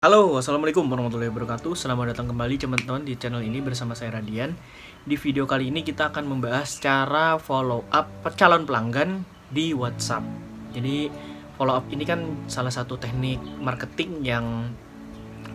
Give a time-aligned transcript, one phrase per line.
[0.00, 1.76] Halo, Assalamualaikum warahmatullahi wabarakatuh.
[1.76, 4.56] Selamat datang kembali teman-teman di channel ini bersama saya Radian.
[5.04, 10.24] Di video kali ini kita akan membahas cara follow up calon pelanggan di WhatsApp.
[10.72, 11.12] Jadi
[11.60, 14.72] follow up ini kan salah satu teknik marketing yang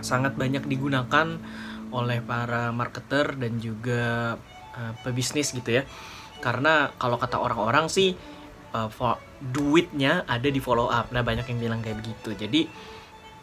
[0.05, 1.41] sangat banyak digunakan
[1.89, 4.38] oleh para marketer dan juga
[4.77, 5.89] uh, pebisnis gitu ya.
[6.38, 8.14] Karena kalau kata orang-orang sih
[8.77, 12.46] uh, duitnya ada di follow up Nah banyak yang bilang kayak begitu.
[12.46, 12.93] Jadi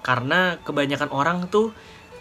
[0.03, 1.71] karena kebanyakan orang tuh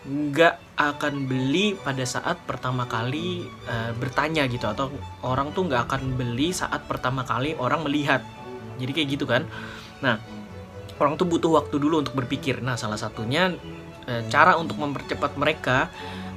[0.02, 4.66] nggak akan beli pada saat pertama kali uh, bertanya gitu.
[4.66, 4.90] Atau
[5.22, 8.26] orang tuh nggak akan beli saat pertama kali orang melihat.
[8.82, 9.46] Jadi kayak gitu kan.
[10.02, 10.18] Nah
[10.98, 12.62] orang tuh butuh waktu dulu untuk berpikir.
[12.62, 13.54] Nah salah satunya
[14.10, 15.90] uh, cara untuk mempercepat mereka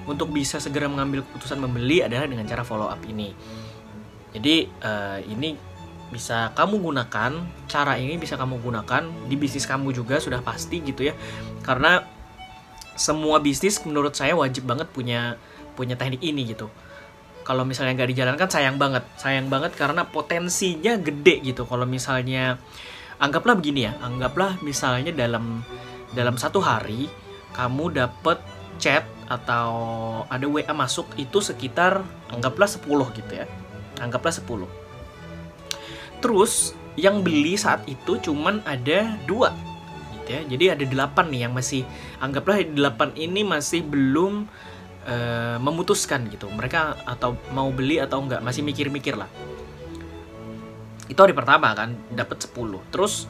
[0.05, 3.33] untuk bisa segera mengambil keputusan membeli adalah dengan cara follow up ini.
[4.37, 5.74] Jadi uh, ini
[6.15, 11.11] bisa kamu gunakan cara ini bisa kamu gunakan di bisnis kamu juga sudah pasti gitu
[11.11, 11.15] ya.
[11.67, 12.07] Karena
[12.95, 15.35] semua bisnis menurut saya wajib banget punya
[15.75, 16.71] punya teknik ini gitu.
[17.43, 19.03] Kalau misalnya nggak dijalankan sayang banget.
[19.19, 21.67] Sayang banget karena potensinya gede gitu.
[21.67, 22.63] Kalau misalnya
[23.19, 25.67] anggaplah begini ya anggaplah misalnya dalam
[26.15, 27.11] dalam satu hari
[27.55, 28.39] kamu dapet
[28.79, 29.71] chat atau
[30.31, 32.87] ada WA masuk itu sekitar anggaplah 10
[33.19, 33.51] gitu ya.
[33.99, 34.85] Anggaplah 10
[36.25, 39.53] Terus yang beli saat itu cuman ada dua
[40.17, 40.41] gitu ya.
[40.49, 41.85] Jadi ada delapan nih yang masih
[42.17, 44.49] anggaplah delapan ini masih belum
[45.05, 46.49] uh, memutuskan gitu.
[46.49, 49.29] Mereka atau mau beli atau enggak masih mikir-mikir lah.
[51.05, 52.57] Itu hari pertama kan dapat 10.
[52.89, 53.29] Terus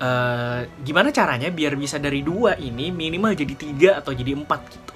[0.00, 4.94] uh, gimana caranya biar bisa dari dua ini minimal jadi tiga atau jadi empat gitu.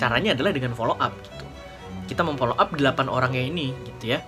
[0.00, 1.44] Caranya adalah dengan follow up gitu.
[2.08, 4.24] Kita memfollow up delapan orangnya ini gitu ya.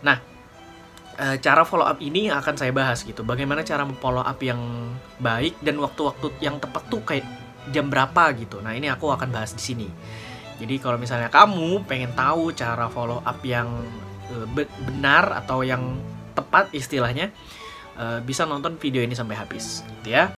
[0.00, 0.35] Nah,
[1.18, 3.24] uh, cara follow up ini akan saya bahas gitu.
[3.24, 4.60] Bagaimana cara follow up yang
[5.20, 7.24] baik dan waktu-waktu yang tepat tuh kayak
[7.72, 8.62] jam berapa gitu.
[8.62, 9.88] Nah, ini aku akan bahas di sini.
[10.56, 13.68] Jadi kalau misalnya kamu pengen tahu cara follow up yang
[14.32, 16.00] uh, benar atau yang
[16.36, 17.32] tepat istilahnya,
[17.96, 20.35] uh, bisa nonton video ini sampai habis gitu ya.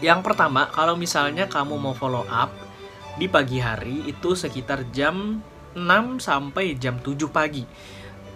[0.00, 2.52] Yang pertama, kalau misalnya kamu mau follow up
[3.20, 5.44] di pagi hari itu sekitar jam
[5.76, 7.64] 6 sampai jam 7 pagi.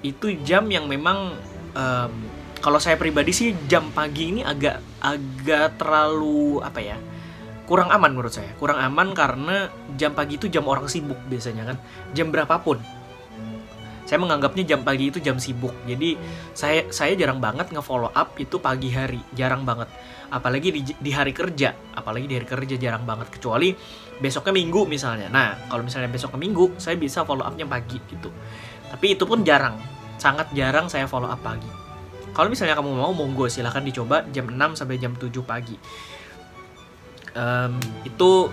[0.04, 1.32] Itu jam yang memang
[1.72, 2.12] um,
[2.60, 6.96] kalau saya pribadi sih jam pagi ini agak agak terlalu apa ya?
[7.64, 8.52] kurang aman menurut saya.
[8.60, 11.76] Kurang aman karena jam pagi itu jam orang sibuk biasanya kan.
[12.12, 12.80] Jam berapapun.
[14.14, 15.74] Saya menganggapnya jam pagi itu jam sibuk.
[15.90, 16.14] Jadi
[16.54, 19.90] saya saya jarang banget nge-follow up itu pagi hari, jarang banget.
[20.30, 21.74] Apalagi di, di hari kerja.
[21.98, 23.26] Apalagi di hari kerja jarang banget.
[23.34, 23.74] Kecuali
[24.22, 25.26] besoknya minggu misalnya.
[25.26, 28.30] Nah kalau misalnya besoknya minggu saya bisa follow upnya pagi gitu.
[28.86, 29.82] Tapi itu pun jarang.
[30.14, 31.66] Sangat jarang saya follow up pagi.
[32.30, 33.50] Kalau misalnya kamu mau monggo.
[33.50, 35.74] Silahkan dicoba jam 6 sampai jam 7 pagi.
[37.34, 38.46] Um, itu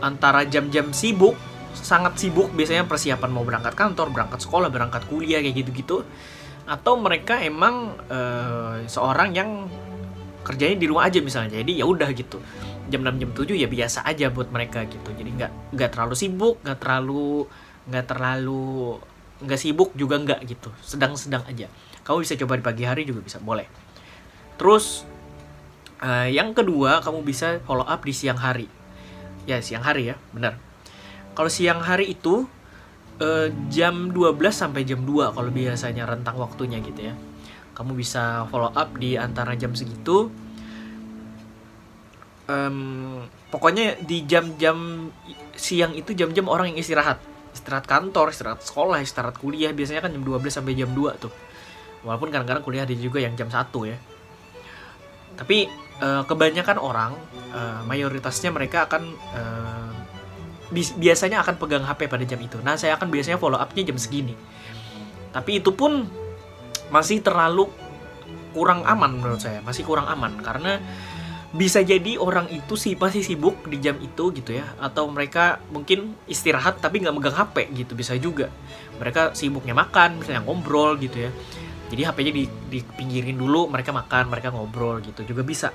[0.00, 1.36] antara jam-jam sibuk
[1.82, 6.02] sangat sibuk biasanya persiapan mau berangkat kantor berangkat sekolah berangkat kuliah kayak gitu-gitu.
[6.68, 9.70] Atau mereka emang uh, seorang yang
[10.44, 11.58] kerjanya di rumah aja misalnya.
[11.60, 12.38] Jadi ya udah gitu.
[12.88, 15.08] Jam 6 jam 7 ya biasa aja buat mereka gitu.
[15.12, 17.48] Jadi nggak nggak terlalu sibuk nggak terlalu
[17.88, 19.00] nggak terlalu
[19.44, 20.68] nggak sibuk juga nggak gitu.
[20.84, 21.68] Sedang-sedang aja.
[22.04, 23.68] Kamu bisa coba di pagi hari juga bisa boleh.
[24.60, 25.08] Terus
[26.04, 28.68] uh, yang kedua kamu bisa follow up di siang hari.
[29.48, 30.67] Ya siang hari ya benar
[31.38, 32.50] kalau siang hari itu
[33.22, 37.14] uh, jam 12 sampai jam 2 kalau biasanya rentang waktunya gitu ya.
[37.78, 40.34] Kamu bisa follow up di antara jam segitu.
[42.50, 43.22] Um,
[43.54, 45.06] pokoknya di jam-jam
[45.54, 47.22] siang itu jam-jam orang yang istirahat.
[47.54, 51.30] Istirahat kantor istirahat sekolah istirahat kuliah biasanya kan jam 12 sampai jam 2 tuh.
[52.02, 53.94] Walaupun kadang-kadang kuliah ada juga yang jam 1 ya.
[55.38, 55.70] Tapi
[56.02, 57.14] uh, kebanyakan orang
[57.54, 59.06] uh, mayoritasnya mereka akan
[60.72, 62.60] biasanya akan pegang HP pada jam itu.
[62.60, 64.36] Nah saya akan biasanya follow upnya jam segini.
[65.32, 66.04] Tapi itu pun
[66.92, 67.68] masih terlalu
[68.52, 69.64] kurang aman menurut saya.
[69.64, 70.36] Masih kurang aman.
[70.44, 70.76] Karena
[71.48, 74.68] bisa jadi orang itu sih pasti sibuk di jam itu gitu ya.
[74.76, 77.92] Atau mereka mungkin istirahat tapi nggak megang HP gitu.
[77.96, 78.52] Bisa juga.
[79.00, 81.30] Mereka sibuknya makan misalnya ngobrol gitu ya.
[81.88, 85.24] Jadi HP-nya di, dipinggirin dulu mereka makan mereka ngobrol gitu.
[85.24, 85.72] Juga bisa.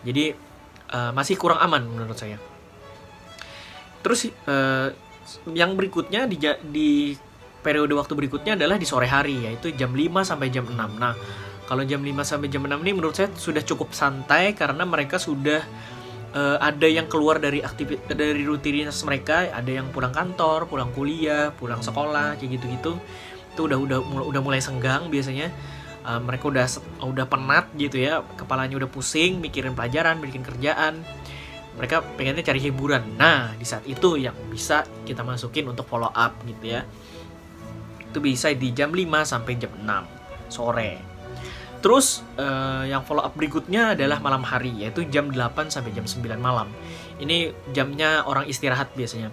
[0.00, 0.32] Jadi
[0.96, 2.53] uh, masih kurang aman menurut saya
[4.04, 4.92] terus uh,
[5.56, 6.36] yang berikutnya di
[6.68, 6.90] di
[7.64, 10.76] periode waktu berikutnya adalah di sore hari yaitu jam 5 sampai jam 6.
[10.76, 11.16] Nah,
[11.64, 15.64] kalau jam 5 sampai jam 6 ini menurut saya sudah cukup santai karena mereka sudah
[16.36, 21.56] uh, ada yang keluar dari aktivitas dari rutinitas mereka, ada yang pulang kantor, pulang kuliah,
[21.56, 23.00] pulang sekolah kayak gitu-gitu.
[23.54, 23.98] itu udah udah
[24.28, 25.48] udah mulai senggang biasanya.
[26.04, 26.68] Uh, mereka udah
[27.00, 28.20] udah penat gitu ya.
[28.36, 31.00] Kepalanya udah pusing mikirin pelajaran bikin kerjaan
[31.74, 36.34] mereka pengennya cari hiburan nah di saat itu yang bisa kita masukin untuk follow up
[36.46, 36.82] gitu ya
[38.04, 41.14] itu bisa di jam 5 sampai jam 6 sore
[41.84, 46.40] Terus uh, yang follow up berikutnya adalah malam hari yaitu jam 8 sampai jam 9
[46.40, 46.72] malam.
[47.20, 49.28] Ini jamnya orang istirahat biasanya.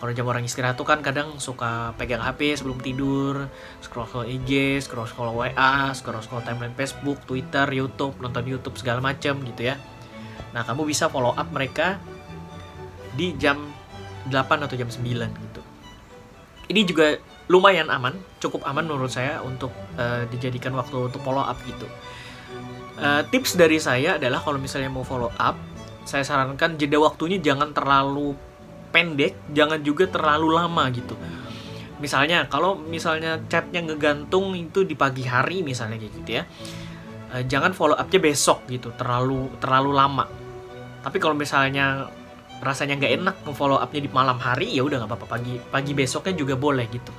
[0.00, 3.52] Kalau jam orang istirahat tuh kan kadang suka pegang HP sebelum tidur,
[3.84, 9.04] scroll scroll IG, scroll scroll WA, scroll scroll timeline Facebook, Twitter, YouTube, nonton YouTube segala
[9.04, 9.76] macam gitu ya.
[10.50, 12.02] Nah, kamu bisa follow up mereka
[13.14, 13.70] di jam
[14.28, 15.62] 8 atau jam 9 gitu.
[16.70, 17.18] Ini juga
[17.50, 21.86] lumayan aman, cukup aman menurut saya untuk uh, dijadikan waktu untuk follow up gitu.
[23.00, 25.58] Uh, tips dari saya adalah kalau misalnya mau follow up,
[26.06, 28.38] saya sarankan jeda waktunya jangan terlalu
[28.94, 31.18] pendek, jangan juga terlalu lama gitu.
[31.98, 36.42] Misalnya kalau misalnya chatnya ngegantung itu di pagi hari misalnya kayak gitu ya,
[37.34, 40.39] uh, jangan follow upnya besok gitu, terlalu terlalu lama.
[41.00, 42.08] Tapi kalau misalnya
[42.60, 45.26] rasanya nggak enak follow upnya di malam hari ya udah nggak apa-apa.
[45.26, 47.12] Pagi pagi besoknya juga boleh gitu.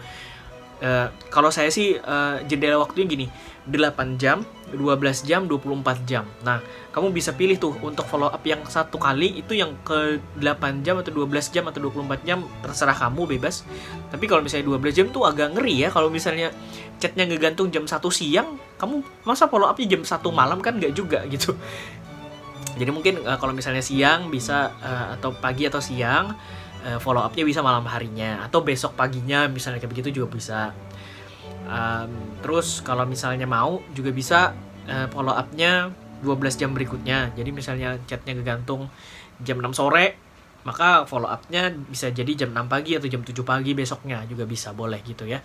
[0.81, 3.27] Uh, kalau saya sih uh, jendela waktunya gini
[3.69, 4.41] 8 jam
[4.73, 6.25] 12 jam 24 jam.
[6.41, 6.57] Nah
[6.89, 10.97] kamu bisa pilih tuh untuk follow up yang satu kali itu yang ke 8 jam
[10.97, 13.61] atau 12 jam atau 24 jam terserah kamu bebas.
[14.09, 16.49] Tapi kalau misalnya 12 jam tuh agak ngeri ya kalau misalnya
[16.97, 21.21] chatnya ngegantung jam 1 siang kamu masa follow upnya jam 1 malam kan nggak juga
[21.29, 21.53] gitu
[22.75, 26.31] jadi mungkin uh, kalau misalnya siang bisa uh, atau pagi atau siang
[26.87, 28.43] uh, follow upnya bisa malam harinya.
[28.45, 30.59] Atau besok paginya misalnya kayak begitu juga bisa.
[31.67, 34.55] Um, terus kalau misalnya mau juga bisa
[34.87, 35.91] uh, follow upnya
[36.23, 37.35] 12 jam berikutnya.
[37.35, 38.87] Jadi misalnya chatnya kegantung
[39.41, 40.31] jam 6 sore
[40.61, 44.69] maka follow upnya bisa jadi jam 6 pagi atau jam 7 pagi besoknya juga bisa
[44.77, 45.41] boleh gitu ya.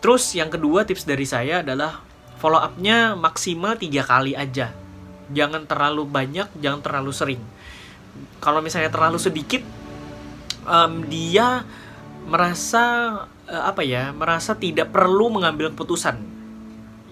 [0.00, 2.00] Terus yang kedua tips dari saya adalah
[2.40, 4.89] follow upnya maksimal tiga kali aja
[5.30, 7.42] jangan terlalu banyak jangan terlalu sering.
[8.42, 9.62] Kalau misalnya terlalu sedikit
[10.66, 11.64] um, dia
[12.26, 12.84] merasa
[13.48, 16.18] uh, apa ya merasa tidak perlu mengambil keputusan.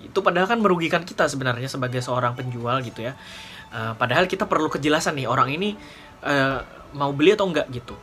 [0.05, 3.15] Itu padahal kan merugikan kita sebenarnya sebagai seorang penjual gitu ya.
[3.69, 5.76] Uh, padahal kita perlu kejelasan nih orang ini
[6.25, 6.64] uh,
[6.97, 7.94] mau beli atau enggak gitu.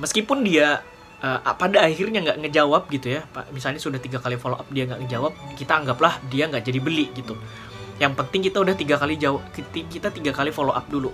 [0.00, 0.80] Meskipun dia
[1.22, 3.20] uh, pada akhirnya nggak ngejawab gitu ya
[3.54, 7.14] misalnya sudah tiga kali follow up dia nggak ngejawab kita anggaplah dia nggak jadi beli
[7.14, 7.38] gitu
[8.00, 11.12] yang penting kita udah tiga kali jawab kita tiga kali follow up dulu.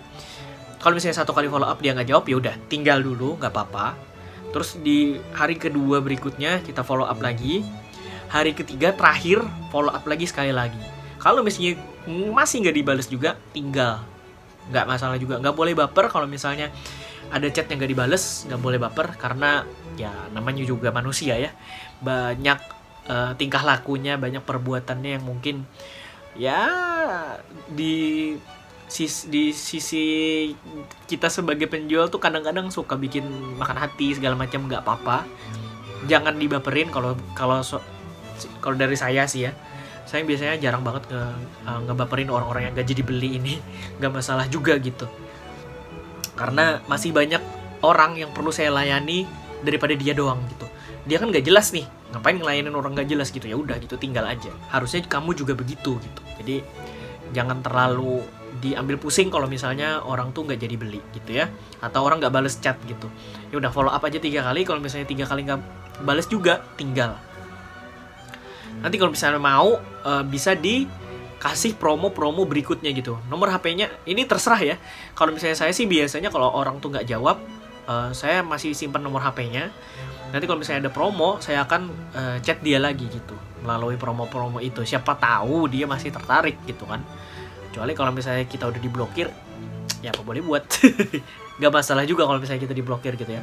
[0.78, 3.98] Kalau misalnya satu kali follow up dia nggak jawab ya udah tinggal dulu nggak apa-apa.
[4.54, 7.66] Terus di hari kedua berikutnya kita follow up lagi.
[8.28, 9.42] Hari ketiga terakhir
[9.72, 10.78] follow up lagi sekali lagi.
[11.19, 11.82] Kalau misalnya
[12.30, 14.04] masih nggak dibales juga tinggal.
[14.70, 15.42] Nggak masalah juga.
[15.42, 16.70] Nggak boleh baper kalau misalnya
[17.28, 19.66] ada chat yang nggak dibales nggak boleh baper karena
[19.98, 21.50] ya namanya juga manusia ya.
[22.00, 22.58] Banyak
[23.10, 25.66] uh, tingkah lakunya banyak perbuatannya yang mungkin
[26.38, 26.62] ya
[27.67, 28.32] di
[28.88, 30.05] sis, di sisi
[31.11, 33.26] kita sebagai penjual tuh kadang-kadang suka bikin
[33.61, 35.26] makan hati segala macam nggak apa-apa.
[36.08, 37.82] Jangan dibaperin kalau kalau so,
[38.64, 39.52] kalau dari saya sih ya.
[40.08, 41.20] Saya biasanya jarang banget nge,
[41.69, 43.55] uh, ngebaperin orang-orang yang gak jadi beli ini.
[44.00, 45.05] Nggak masalah juga gitu.
[46.32, 47.44] Karena masih banyak
[47.85, 49.29] orang yang perlu saya layani
[49.61, 50.64] daripada dia doang gitu.
[51.05, 53.44] Dia kan nggak jelas nih ngapain ngelayanin orang nggak jelas gitu?
[53.44, 54.52] Ya udah gitu tinggal aja.
[54.72, 56.22] Harusnya kamu juga begitu gitu.
[56.40, 56.56] Jadi
[57.37, 58.25] jangan terlalu
[58.59, 61.52] diambil pusing kalau misalnya orang tuh nggak jadi beli gitu ya.
[61.85, 63.06] Atau orang nggak bales chat gitu.
[63.52, 64.64] Ya udah follow up aja tiga kali.
[64.64, 65.61] Kalau misalnya tiga kali nggak
[66.02, 67.18] bales juga tinggal.
[68.78, 73.18] Nanti kalau misalnya mau uh, bisa dikasih promo-promo berikutnya gitu.
[73.28, 74.76] Nomor HP-nya ini terserah ya.
[75.12, 77.57] Kalau misalnya saya sih biasanya kalau orang tuh nggak jawab
[77.88, 79.73] uh, saya masih simpan nomor HP-nya
[80.28, 84.83] nanti kalau misalnya ada promo saya akan uh, chat dia lagi gitu melalui promo-promo itu.
[84.87, 87.02] Siapa tahu dia masih tertarik gitu kan.
[87.71, 89.28] Kecuali kalau misalnya kita udah diblokir
[90.00, 90.64] ya apa boleh buat?
[91.59, 93.42] Nggak masalah juga kalau misalnya kita diblokir gitu ya.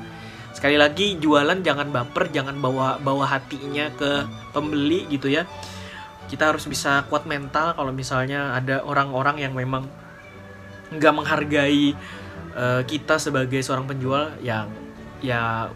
[0.55, 4.23] Sekali lagi jualan jangan baper jangan bawa bawa hatinya ke
[4.55, 5.43] pembeli gitu ya.
[6.25, 9.85] Kita harus bisa kuat mental kalau misalnya ada orang-orang yang memang
[10.95, 11.93] nggak menghargai
[12.55, 14.71] uh, kita sebagai seorang penjual yang
[15.19, 15.69] ya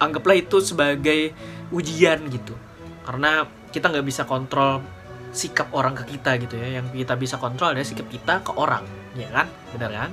[0.00, 1.34] anggaplah itu sebagai
[1.72, 2.54] ujian gitu.
[3.02, 4.84] Karena kita nggak bisa kontrol
[5.30, 6.80] sikap orang ke kita gitu ya.
[6.80, 8.84] Yang kita bisa kontrol adalah sikap kita ke orang.
[9.16, 9.46] Ya kan?
[9.74, 10.10] Benar kan?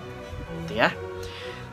[0.66, 0.90] Gitu ya.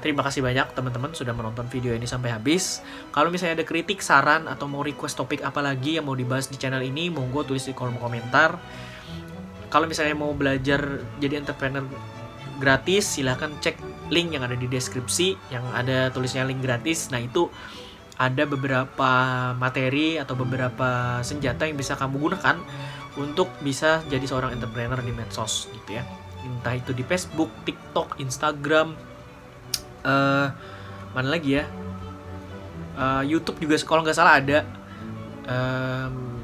[0.05, 2.85] Terima kasih banyak teman-teman sudah menonton video ini sampai habis.
[3.09, 6.61] Kalau misalnya ada kritik, saran, atau mau request topik apa lagi yang mau dibahas di
[6.61, 8.61] channel ini, monggo tulis di kolom komentar.
[9.73, 11.88] Kalau misalnya mau belajar jadi entrepreneur
[12.61, 13.81] gratis, silahkan cek
[14.12, 17.08] link yang ada di deskripsi, yang ada tulisnya link gratis.
[17.08, 17.49] Nah itu
[18.14, 19.11] ada beberapa
[19.58, 22.56] materi atau beberapa senjata yang bisa kamu gunakan
[23.18, 26.04] untuk bisa jadi seorang entrepreneur di medsos gitu ya.
[26.44, 28.94] Entah itu di Facebook, TikTok, Instagram,
[30.04, 30.46] uh,
[31.16, 31.64] mana lagi ya?
[32.94, 34.58] Uh, YouTube juga kalau nggak salah ada.
[35.44, 36.38] Um,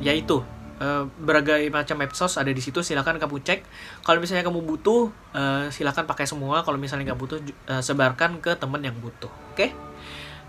[0.00, 0.40] ya itu
[0.80, 3.60] uh, berbagai macam medsos ada di situ silahkan kamu cek
[4.02, 7.38] kalau misalnya kamu butuh uh, silahkan pakai semua kalau misalnya nggak butuh
[7.70, 9.70] uh, sebarkan ke teman yang butuh oke okay?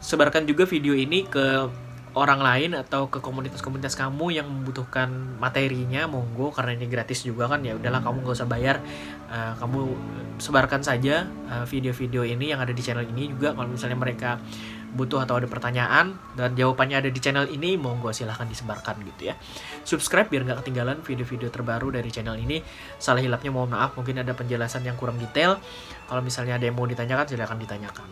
[0.02, 1.70] sebarkan juga video ini ke
[2.12, 5.08] orang lain atau ke komunitas-komunitas kamu yang membutuhkan
[5.40, 8.84] materinya monggo karena ini gratis juga kan ya udahlah kamu nggak usah bayar.
[9.32, 9.80] Uh, kamu
[10.36, 11.24] sebarkan saja
[11.64, 13.56] video-video uh, ini yang ada di channel ini juga.
[13.56, 14.44] Kalau misalnya mereka
[14.92, 19.40] butuh atau ada pertanyaan dan jawabannya ada di channel ini monggo silahkan disebarkan gitu ya.
[19.88, 22.60] Subscribe biar nggak ketinggalan video-video terbaru dari channel ini.
[23.00, 25.64] Salah hilapnya mohon maaf mungkin ada penjelasan yang kurang detail.
[26.12, 28.10] Kalau misalnya ada yang mau ditanyakan silahkan ditanyakan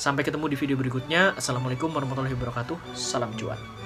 [0.00, 1.36] Sampai ketemu di video berikutnya.
[1.36, 2.96] Assalamualaikum warahmatullahi wabarakatuh.
[2.96, 3.79] Salam cuan.